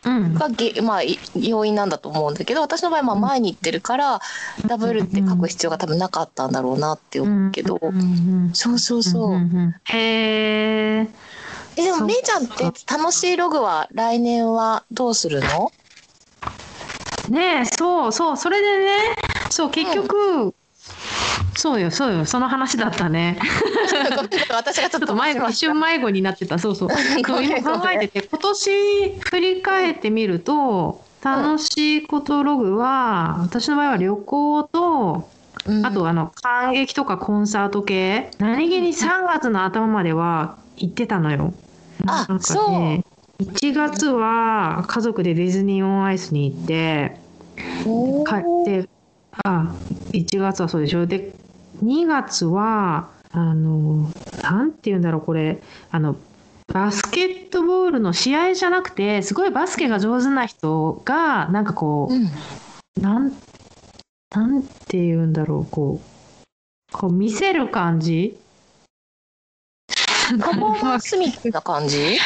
[0.04, 4.20] がげ、まあ、い要因なんだと思うんだけど私の場合まあ前に行ってるから
[4.66, 8.00] ダブルって書く必要が多分なかったんだろうなって思うけど、うんう
[8.48, 11.08] んそうそうそう、んんんへえ
[11.76, 15.72] えでもめいちゃんって楽しいログは来年はどうするの？
[17.28, 18.36] ねえそうそう。
[18.36, 19.14] それでね
[19.48, 20.54] そう結局、
[21.56, 22.24] そうよそうよ。
[22.24, 23.38] その話だったね。
[24.50, 26.58] 私がちょっとちょっと迷子一瞬迷子になってた。
[26.58, 26.88] そうそう。
[27.18, 35.28] 今考えてて今年振り返ってみると楽しいことログは私の場合は旅行と
[35.66, 35.86] うん。
[35.86, 41.52] あとあの感激とかコンサート系何気に3月の頭までは行ってたのよ。
[42.06, 43.04] あなんかね
[43.40, 47.16] 1月は家族でディズニーオンアイスに行って
[47.86, 48.88] お帰ーって
[49.44, 49.74] あ
[50.12, 51.06] 1月はそうでしょ。
[51.06, 51.32] で
[51.82, 54.10] 2月はあの
[54.42, 55.62] なんて言うんだろうこれ。
[55.90, 56.16] あの
[56.72, 62.30] バスケットボールの試合じゃなくてすごいバスケが上手な人がなんかこう、うん。
[63.02, 63.32] なん
[64.34, 68.38] なんて言うんだろうこうこう見せる感じ？
[70.40, 72.18] パフォーマンスみたいな感じ？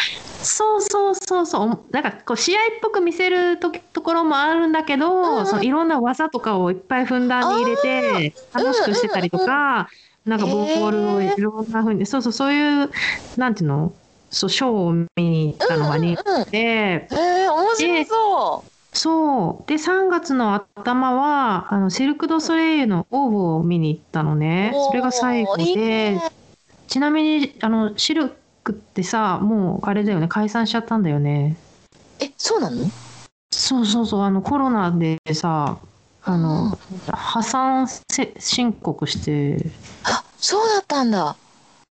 [0.47, 1.85] そうそうそうそう。
[1.91, 9.89] なんかこう試合っぽく見せるとところもあるんだけど、うんそのいろんな技とかをいっぱいふんだんに入れて楽しくしてたりとか、
[10.25, 12.91] なんかボールをいろんなふうに、そうそうそういう
[13.37, 13.93] なんていうの
[14.31, 18.71] そうショーを見に行ったのが人うんうん気で、えー、面白そう。
[18.97, 24.73] そうで3月の頭はあのシルク・ドゥ・ソレイユのオーブを見に行ったのね。
[24.89, 25.83] それが最後おーいいで
[26.13, 26.23] ね。
[26.89, 28.33] ちなみにあのシル
[28.67, 31.57] クってさもうあれだよね解散しちゃったんだよね。
[32.21, 32.91] えそうなの？
[33.53, 35.79] そうそうそうあのコロナでさ
[36.25, 36.77] あの
[37.07, 39.71] 破産せ申告して。
[40.03, 41.37] あそうだったんだ。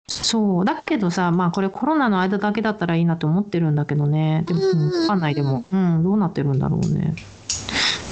[0.07, 4.43] そうだけどさまあこれコロナの間だけだったらいいなと思ってるんだけどね。
[4.45, 5.65] でもうんうんうん分かんないでも。
[5.71, 7.15] うんどうなってるんだろうね。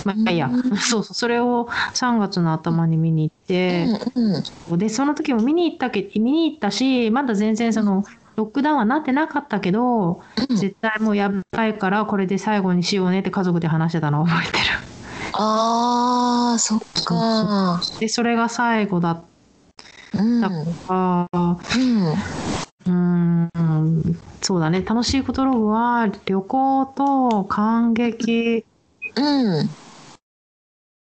[0.06, 4.80] まあいいやうん そうそうそれを3月の頭に見に行って、うんうん。
[4.80, 8.04] でその時も見に行ったけ見に行ったしまだ全然その
[8.38, 10.56] ロックダウンはなってなかったけど、うん。
[10.56, 14.64] 絶対もうやばいからこれで最後にしようねって家族で話してたのを覚えてる。
[15.34, 17.82] あーそっか。
[18.00, 19.12] でそれが最後だ。
[19.12, 19.26] っ
[20.14, 20.42] うん。
[20.42, 22.14] たからうん。
[22.14, 24.22] うーん。
[24.42, 24.82] そうだね。
[24.82, 28.66] 楽しいことログは旅行と感激。
[29.16, 29.22] う
[29.64, 29.87] ん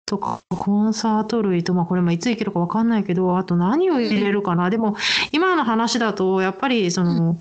[0.08, 4.70] とかコンサート類とまあこれもいつ行けるか分かんないけどあと何を入れるかな。
[4.70, 4.96] でも
[5.34, 7.38] 今の話だとやっぱりその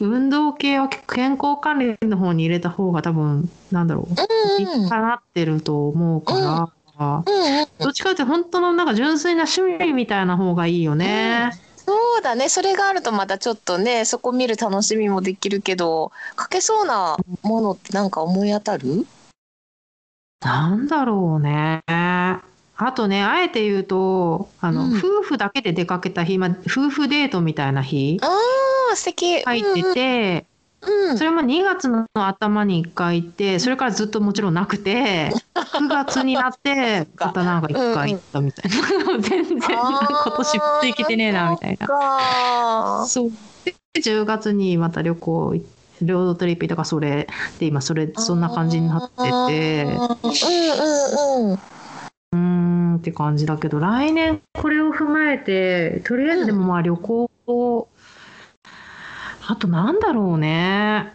[0.00, 11.52] 運動系は健康管理の方に入れた方が多分なんだろううんいいかなってると思うから、うんうんどっちかって本当のなんか純粋な趣味みたいな方がいいよね。
[11.76, 12.48] そうだね。
[12.48, 19.06] それがあるとまたちょっとねそこ見る楽しみもできるけどかけそうなものってなんか思い当たる？
[20.40, 21.82] なんだろうね。
[22.80, 30.46] あとね、あえて言うと、あの、うん夫婦だけで出かけた日、まあ、夫婦デートみたいな日あー素敵入ってて、
[30.82, 39.18] うんうんそれも2月の頭に1回行って、それからずっともちろんなくて、9月になって、 またなんか1回行ったみたいな。
[39.18, 41.86] 全然、今年も行けてねえな、みたいな。
[41.88, 43.32] かそう。
[43.64, 49.84] で、10月にまた旅行行って、ロードトリップとかそれで今それそんな感じになってて。
[49.84, 51.58] うんうんうん
[52.30, 57.88] うーんって感じだけど来年これを踏まえてとりあえずでもまあ旅行を、
[59.46, 61.14] あとなんだろうね。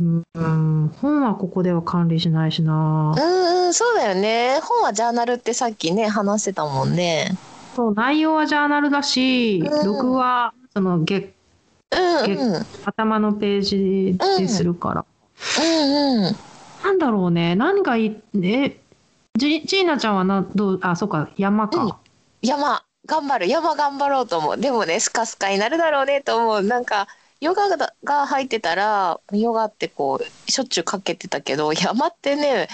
[0.00, 0.04] う
[0.40, 3.14] ん本はここでは管理しないしな。
[3.16, 4.60] うんうんそうだよね。
[4.62, 7.38] 本はジャーナルってさっきね話してたもんね。
[7.74, 9.86] そう内容はジャーナルだしうん。
[9.86, 11.32] 録画その月
[11.92, 12.54] うんうん。
[12.54, 15.04] うん頭のページでするから、
[15.62, 16.36] うん
[16.84, 17.54] なんだろうね。
[17.56, 18.16] 何がいい？
[18.42, 18.80] え
[19.36, 20.78] ジジーナちゃんはなどう？
[20.82, 21.30] あそうか。
[21.36, 21.92] 山か、うん。
[22.42, 22.82] 山。
[23.06, 23.48] 頑張る。
[23.48, 24.56] 山頑張ろうと思う。
[24.58, 26.62] でもねスカスカになるだろうねと思う。
[26.62, 27.08] なんか
[27.40, 32.68] ヨガがが入ってたらヨガってこうしょっちゅうかけてたけど山ってね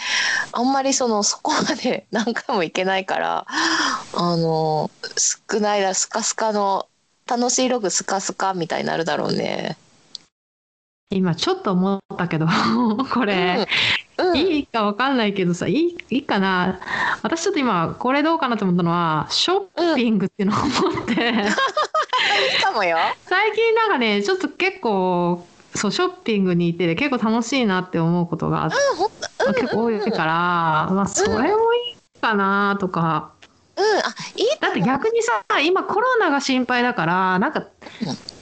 [0.51, 6.89] あんまりそのそこまで何回も行けないからあの少ないだスカスカの
[7.29, 9.77] 楽しいログスカスカみたいになるだろうね。
[11.11, 12.47] 今ちょっと思ったけど
[13.13, 13.69] これ、
[14.19, 16.81] うん、いいいいかわかんないけどさいいいいかな。
[17.23, 21.15] 私ちょっと今これどうかなと思ったのはショッピングっていうのを思って、
[22.63, 22.97] かもよ。
[23.25, 30.33] 最近なんかねちょっと結構そうショッピングに行って結構楽しいなって思うことがうんほんまあ結構多いから、
[30.93, 33.36] まあ、それもいいかなとか。
[33.77, 38.37] うんあいいだって逆にさ今コロナが心配だからなんか、うん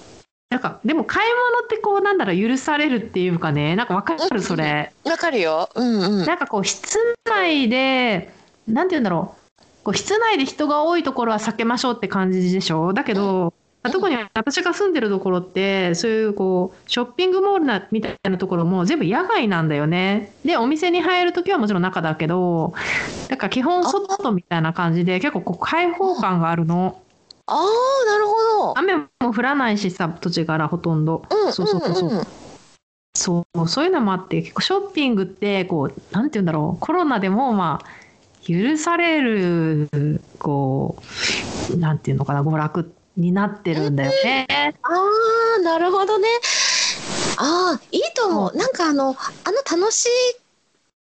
[0.51, 5.69] なんかでも買い物ってこうなんだろう許されるっていうかねなんかわかるそれ、わかるよ。
[5.75, 6.27] うんうん。
[6.27, 8.33] なんかこう室内で
[8.69, 13.53] なんて言うんだろうこう室内で人が多いところは避けましょうって感じでしょだけど、
[13.85, 20.33] まあ特に私が住んでるところってそういうこうショッピングモールなみたいなところも全部野外なんだよね。
[20.43, 22.73] でお店に入る時はもちろん中だけど
[23.29, 26.99] だから基本外みたいな感じで結構こう開放感があるの。
[27.47, 28.79] ああなるほど。
[28.79, 32.27] 雨も降らないしさ土地柄ほとんど、うんそうそうそうそう、んん。
[33.15, 36.81] そうそういうのもあって結構ショッピングってこうなんて言うんだろう。
[36.81, 37.87] コロナでもまあ
[38.47, 40.97] 許されるこ
[41.71, 44.47] うなんていうのかな娯楽になってるんだよね。
[44.83, 44.89] あ
[45.59, 46.29] あなるほどね。
[47.37, 48.57] ああいいと思う。
[48.57, 50.09] なんかあのあの楽しい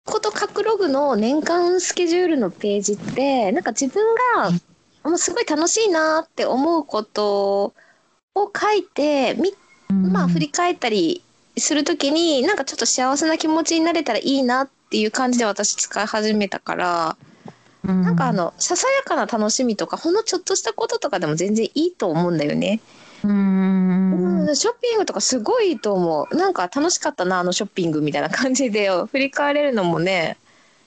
[0.06, 4.04] こと書くログの年間スケジュールのページってなんか自分
[4.36, 4.52] が
[5.04, 7.74] もうすごい楽しいなって思うこと
[8.36, 9.54] を書いてみ
[10.12, 11.24] まあ振り返ったり
[11.58, 17.18] するときになんかちょっと幸せな気持ちになれたらいいなっていう感じで私使い始めたから、
[17.86, 22.80] なんかあのささやかな楽しみとかほんのちょっとしたこととかでも全然いいと思うんだよね。
[23.24, 26.36] うんうん、ショッピングとかすごいいいと思う。
[26.36, 30.38] なんか楽しかったなあのショッピングみたいな感じで 振り返れるのもね。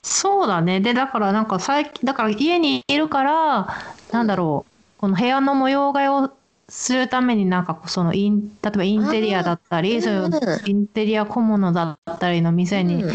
[0.01, 3.67] そうだねでだからなんか最近だから家にいるから
[4.11, 6.31] なんだろうこの部屋の模様替えを
[6.69, 10.33] するためになんかそのイン例えばインテリアだったあーりそういううん
[10.65, 13.13] インテリア小物だったりの店にうん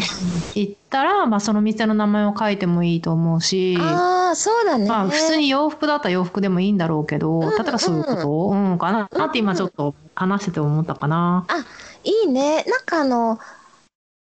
[0.55, 3.77] 行ったら、まあ、その店の名前を書いてもいいと思うし。
[3.79, 4.87] ああそうだね。
[4.87, 11.45] まあ普通に洋服だったら洋服でもいいんだろうけど、ん例えばそういうこと、うん、かななって今ちょっと話してて思ったかな。
[12.03, 12.63] いいね。
[12.67, 13.39] なんかあの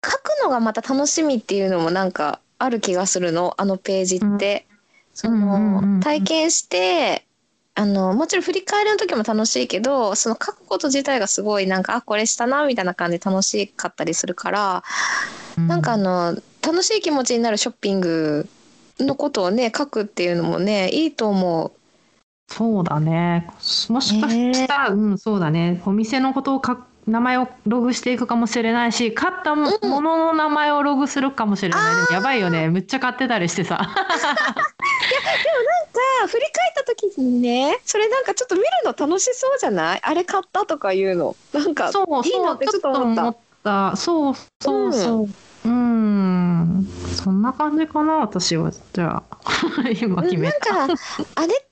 [0.05, 4.67] 書くのがまた楽しみっていうのもなんかある気がするのあのページって。
[5.15, 7.27] そうんうんうんうんの体験して
[7.75, 14.85] あのもちろん振り返りの時も楽しいけどその書くこと自体がすごいなんかあこれしたなみたいな感じで楽しかったりするから、
[15.57, 18.47] なんかあの楽しい気持ちになるショッピング
[19.01, 21.73] のことをね書くっていうのもねいいと思う。
[22.53, 23.49] そうだね。
[23.89, 25.81] もしかしたら、うん、そうだね。
[25.87, 31.97] お店のことを書く名前をログしていくかもしれないし、買ったもうんものの名前をログするかもしれない。
[31.97, 32.69] でもやばいよね。
[32.69, 33.81] めっちゃ買ってたりしてさ。
[36.25, 40.01] あ振り返った時にねそれなんかちょっと見るの楽しそうじゃない？
[40.03, 43.35] あれ買ったとかいうのなんかそういいなってちょっと思った。
[43.93, 43.97] た。
[43.97, 45.29] そうそうそう。
[45.65, 48.73] うん、そんな感じかな、私は。
[48.73, 49.39] じゃあ、
[50.03, 50.89] 今決めなんた。
[50.89, 50.95] か
[51.37, 51.65] あれっ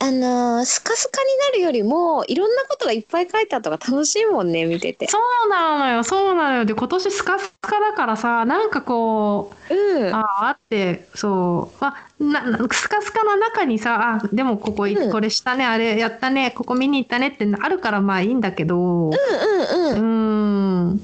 [0.00, 5.08] あのースカスカになるよりもいろんなことがいっぱい書いてあった方が楽しいもんね見てて。
[5.08, 6.64] そうなのよ、そうなのよ。
[6.64, 10.14] で、今年スカスカだからさ、なんかこう、うん。
[10.14, 11.76] ああってそう。
[11.84, 15.12] あななスカスカの中にさあでもここい、うん。
[15.12, 18.76] これしたねあれやったねここ見に行ったねってあるからまあいいんだけど。
[18.78, 21.00] うんうんううんん。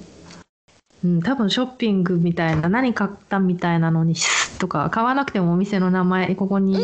[1.04, 4.14] うん多分ショッピングみたいな何買ったみたいなのに
[4.58, 6.74] とか買わなくてもお店の名前ここに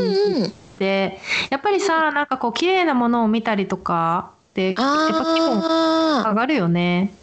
[0.81, 7.14] て、やっぱりさなんかこう綺麗なものを見たりとかってやっぱ気分あ上がるよね。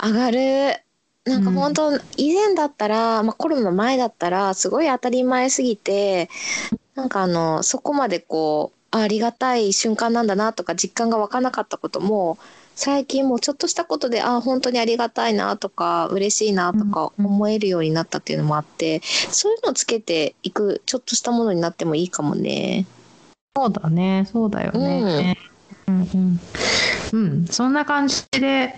[0.00, 0.38] あ上がる。
[1.24, 6.30] なんかうん本当、以前だったら、まあ、コロナの前だったらすごい当たり前すぎて
[6.94, 12.38] なんかあのそこまでこうあありがたい瞬間なんだなとか実感が湧かなかったことも
[12.80, 22.86] 最近もうちょっとしたことであ本当にありがたいなとか嬉しいなとかうん思えるようになったっていうのもあって、そういうのをつけていくちょっとしたものになってもいいかもね。
[23.56, 25.34] そうだね、そうだよね。
[25.34, 25.57] うん、
[25.88, 26.40] うん、
[27.12, 28.74] うん、そんな感じで、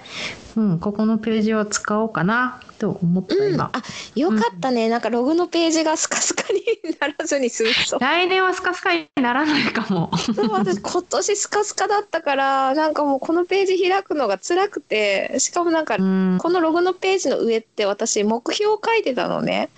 [0.57, 3.71] うん、ここのページは使おうかなと思ったうん、今。
[3.73, 3.83] あ
[4.15, 6.63] よかったね、なんかログのページがスカスカに
[7.01, 7.99] ならずに済むと。
[7.99, 10.17] 来年はスカスカにならないかも。
[10.17, 19.69] そう私今年スカスカだったからなんかもうこのページ開くのが辛くてしかもなんかうん、このログのページの上って私目標を書いてたのね。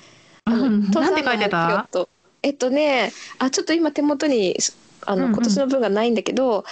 [0.45, 1.67] あのうん登山のなんて書いてた？
[1.67, 2.09] 目標と
[2.43, 4.57] えっとねあちょっと今手元に
[5.07, 5.35] あの、うんうん。
[5.35, 6.65] 今年の分がないんだけど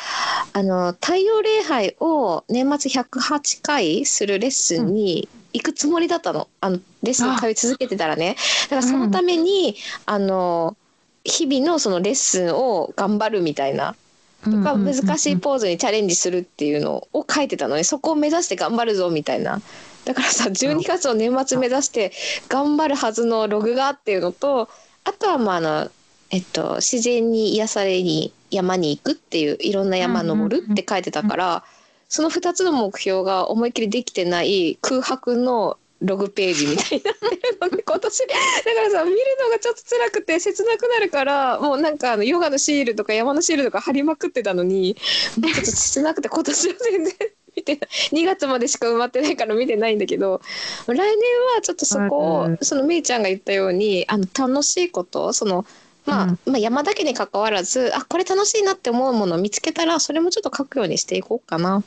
[0.53, 6.49] あの太陽礼拝を年末108回するレッスンに行くつもりだったの。
[6.61, 8.37] あのレッスン通い続けてたらね。
[8.65, 10.77] だからそのために、あの
[11.25, 13.95] 日々のそのレッスンを頑張るみたいな。
[14.43, 17.85] とか難しいポーズにチャレンジするっていうのを書いてたのね。
[17.85, 19.61] そこを目指して頑張るぞみたいな。
[20.05, 22.13] だからさ12月の年末目指して
[22.49, 24.69] 頑張るはずのログがっていうのと
[25.05, 25.91] あとはまああの
[26.31, 31.65] えっと自然に癒されに山に行くっていういろんな山登るって書いてたから
[32.09, 44.97] その2つの目標が思いっきりできてない空白のログページみたいになってるので 今年だからさ見るのがちょっと辛くて切なくなるからもうなんかあのヨガのシールとか山のシールとか貼りまくってたのに
[45.37, 47.15] もうちょっと切なくて今年は全然
[47.57, 47.89] 見てない。
[48.13, 50.41] 2月までしか埋まってないから見てないんだけど
[50.87, 51.07] 来年
[51.55, 55.67] はちょっとそこをうんそのめいちゃんが言ったようにあの楽しいことその
[56.07, 61.83] まあ、うんまあ山だけに関わらずあこれ楽しいなって思うものを見つけたらそれもちょっと書くようにしていこうかな。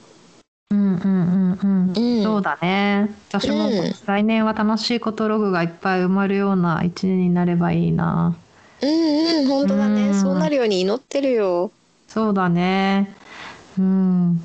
[0.72, 1.94] うんうんうんうん。
[1.96, 3.14] うん、そうだね。
[3.30, 8.36] 私もうん来年は楽しいことログがいっぱい埋まるような一年になればいいな。
[8.82, 11.72] うんうん本当だね、うんそうなるように祈ってるよ。
[12.08, 13.16] そうだね。
[13.78, 14.44] うん。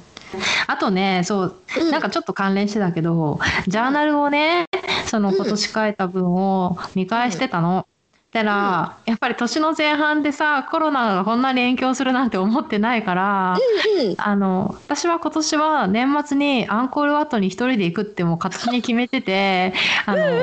[0.67, 4.67] あとね、そう、うんなんかちょっと関連してたけど、ジャーナルをね、
[5.07, 7.87] そのうん今年書いた分を見返してたの。
[8.33, 13.57] たら、やっぱり年の前半でさ、コロナがこんなに影響するなんて思ってないから、
[14.01, 19.73] うんあの、私は今年は年末にアンコールワットに一人で行くってもう勝手に決めてて、
[20.07, 20.39] あの、うん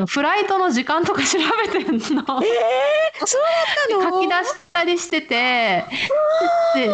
[0.00, 1.98] うんフライトの時間とか調べてんの。
[2.00, 2.24] そうだっ
[3.88, 4.10] たの？
[4.10, 5.84] 書き出しったりしてて。
[6.74, 6.90] で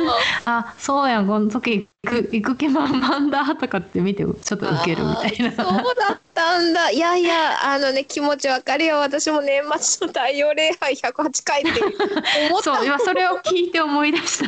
[0.46, 5.52] あそうやんこの時行く行く気満々だとかって見てちょっとウケるみたいな。
[5.52, 6.90] そうだったんだ。
[6.90, 8.96] いやいやあのね気持ちわかるよ。
[8.96, 12.74] 私も年末の太陽礼拝108回って思った。
[12.74, 14.46] そう今それを聞いて思い出した。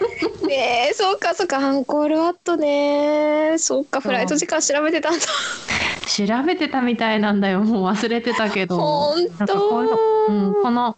[0.48, 1.58] ねえそうかそうか。
[1.58, 3.56] アンコールワットね。
[3.58, 5.26] そうかフライト時間調べてたんだ。
[6.06, 7.60] 調べてたみたいなんだよ。
[7.60, 8.78] もう忘れてたけど。
[8.78, 10.96] ほんなんかこういうのとうん、この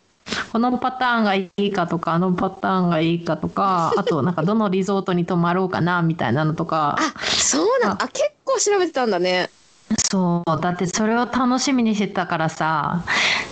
[0.52, 6.96] このパターンがいいかとかあのパターンがいいかとか あとなんかどのリゾートに泊まろうかなみたいなのとか。
[6.98, 8.08] あそうなのあ。
[8.08, 9.50] 結構調べてたんだね。
[10.10, 13.04] そうだってそれを楽しみにしてたからさ。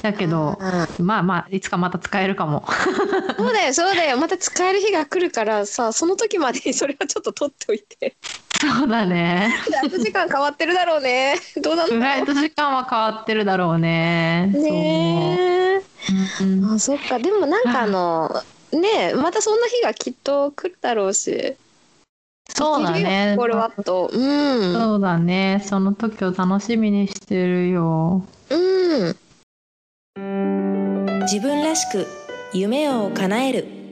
[0.02, 0.58] だけど
[1.00, 2.64] まあまあいつかまた使えるかも。
[3.36, 4.16] そうだよそうだよ。
[4.16, 8.16] また使える日が来るからさその時までにそれはちょっと取っておいて
[8.78, 9.50] そうだね。
[9.64, 11.36] フライト時間変わってるだろうね。
[11.62, 14.46] どうなのフライト時間は変わってるだろうね。
[14.54, 15.38] ね
[15.78, 15.80] え。
[15.80, 17.18] そう、うんあそっか。
[17.18, 18.42] でもなんかあの
[18.72, 21.56] ねえまたそんな日がきっと来るだろうし。
[22.48, 23.34] そうだね。
[23.36, 24.10] これはと。
[24.12, 24.74] うん。
[24.74, 25.62] そうだね。
[25.64, 28.24] その時を楽しみにしてるよ。
[28.50, 29.16] うん。
[31.22, 32.06] 自分らしく
[32.52, 33.83] 夢を叶える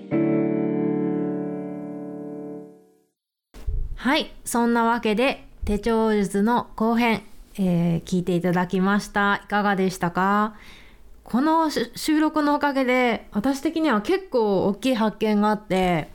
[4.02, 7.22] はいそんなわけで手帳術の後編、
[7.54, 9.42] えー聞いていただきました。
[9.44, 10.56] いかがでしたか？
[11.22, 16.10] この収録のおかげで私的には結構大きい発見があって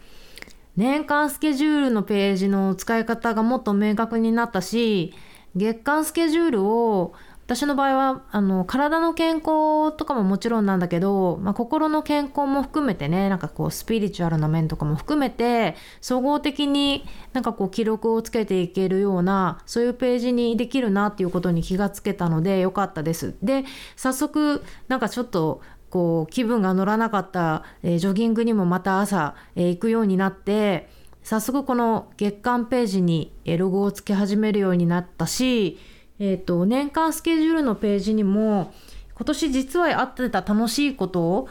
[0.75, 5.13] 年間スケジュールのページの使い方がもっと明確になったし
[5.55, 7.13] 月間スケジュールを
[7.47, 23.33] 私の場合はあの体の健康とかももちろんなんだけど、まあ、心の健康も含めてねなんかこうスピリチュアルな面とかも含めて総合的になんかこう記録をつけていけるようなそういうページにできるなっていうことに気がつけたのでよかったです。
[23.41, 23.63] で
[23.95, 30.89] 早速なんかちょっとこう気分が乗らなかった、えージョギングにもまた朝、えー行くようになって
[31.23, 35.77] 早速この月間ページにロゴをつけ始めるようになったし、
[36.19, 38.73] えー、と年間スケジュールのページにも
[39.15, 41.47] 今年実はあってた楽しいこと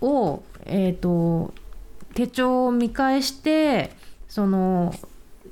[0.00, 1.52] を、えー、と
[2.14, 3.90] 手帳を見返して
[4.28, 4.94] その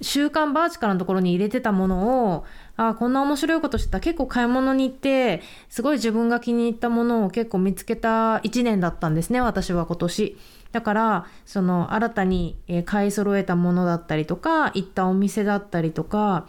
[0.03, 2.45] 週刊バーチカルのところに入れてたものを
[2.76, 10.37] あこんな面白いことしてた結構買い物に行ってすごい自分が気に入ったものを結構見つけた1年だったんですね私は今年。
[10.72, 16.49] だからその新たに買い揃えたものだったりとか行ったお店だったりとか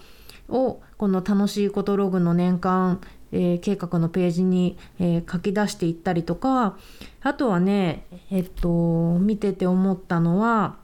[0.50, 6.78] をこの楽しいことログの年間、えー計画のページに、えー書き出していったりとか
[7.22, 10.78] あとはねえっと見てて思ったのは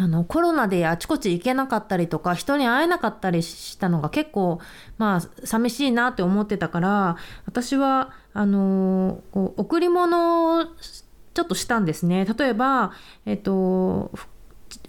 [0.00, 4.60] あのコロナであちこち行けなかったりとか人に会えなかったりしたのが結構
[4.96, 7.16] まあ寂しいなって思ってたから
[7.46, 10.64] 私はあのこう贈り物を
[11.38, 12.24] ちょっとしたんですね。
[12.24, 12.92] 例えば、
[13.24, 14.10] えっと、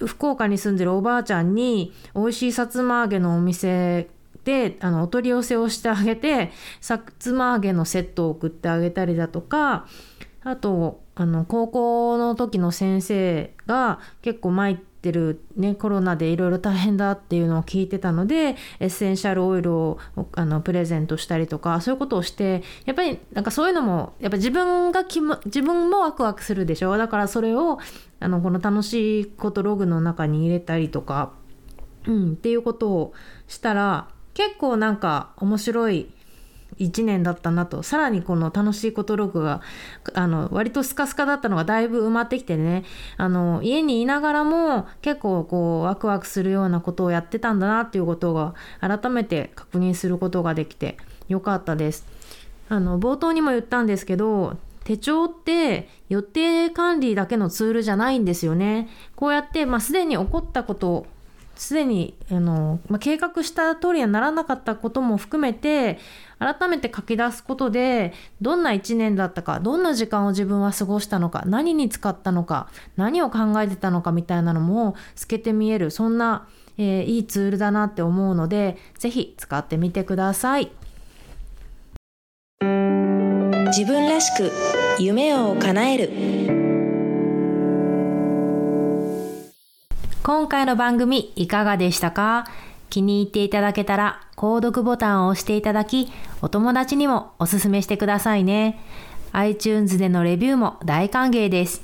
[0.06, 4.10] 福岡に住んでるおばあちゃんに美味しいさつま揚げのお店
[4.44, 6.52] であのお取り寄せをしてあげて
[6.82, 9.88] さつま揚げのセットを送ってあげたりだとか
[10.44, 20.00] あとあの高校の時の先生が結構毎てる、ね、コロナでいろいろ大変だっていうのを聞いてたのでエッセンシャルオイルを
[20.34, 26.98] あのプレゼントしたりとかそういうことをしてやっぱりなんかそういうのもやっぱ自分が気も自分もワクワクするでしょ？
[26.98, 27.80] だからそれを
[28.20, 31.32] あのこの楽しいことログの中に入れたりとか、
[32.06, 33.14] うん、っていうことを
[33.48, 36.10] したら結構なんか面白い
[36.80, 39.62] 1年だったなとさらにこの楽しいことログが
[40.14, 42.84] あの割とスカスカだったのがだいぶ埋まってきてね
[43.18, 52.08] あの家にいながらも結構こうワクワクするようなことをやってたんだなっていうことが改めて確認することができてよかったです。
[52.70, 58.90] あの冒頭にも言ったんですけど手帳って予定管理だけのツールじゃないんですよね。
[59.16, 61.06] こうやって、まあ、すでに起こったこと
[61.60, 66.00] すでにあの、まあ、計画した通りにはならなかったことも含めて
[66.40, 80.72] 改めて書き出すことでどんな1年だったかどんな時間を自分は過ごしたのか何に使ったのか何を考えてたのかみたいなのも透けて見えるそんな、えーいいツールだなって思うのでぜひ使ってみてください。
[83.68, 84.52] 自分らしく
[85.00, 86.10] 夢を叶える
[90.24, 92.48] 今回の番組いかがでしたか？
[92.90, 96.12] 気に入っていただけたら購読ボタンを押していただき
[96.42, 98.80] お友達にもおすすめしてくださいね。
[99.32, 101.82] iTunes でのレビューも大歓迎です。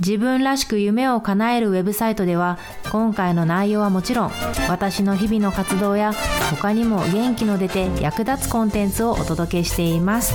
[0.00, 2.58] 自分らしく夢を叶えるウェブサイトでは
[2.90, 4.32] 今回の内容はもちろん
[4.68, 6.12] 私の日々の活動や
[6.50, 10.34] 他にも元気の出て役立つコンテンツをお届けしています。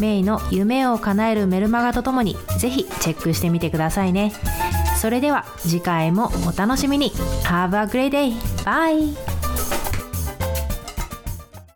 [0.00, 4.32] メイの夢を叶えるメルマガとともにぜひチェックしてみてくださいね。
[5.00, 7.10] それでは次回もお楽しみに
[7.44, 8.34] Have a great day!
[8.64, 9.39] Bye!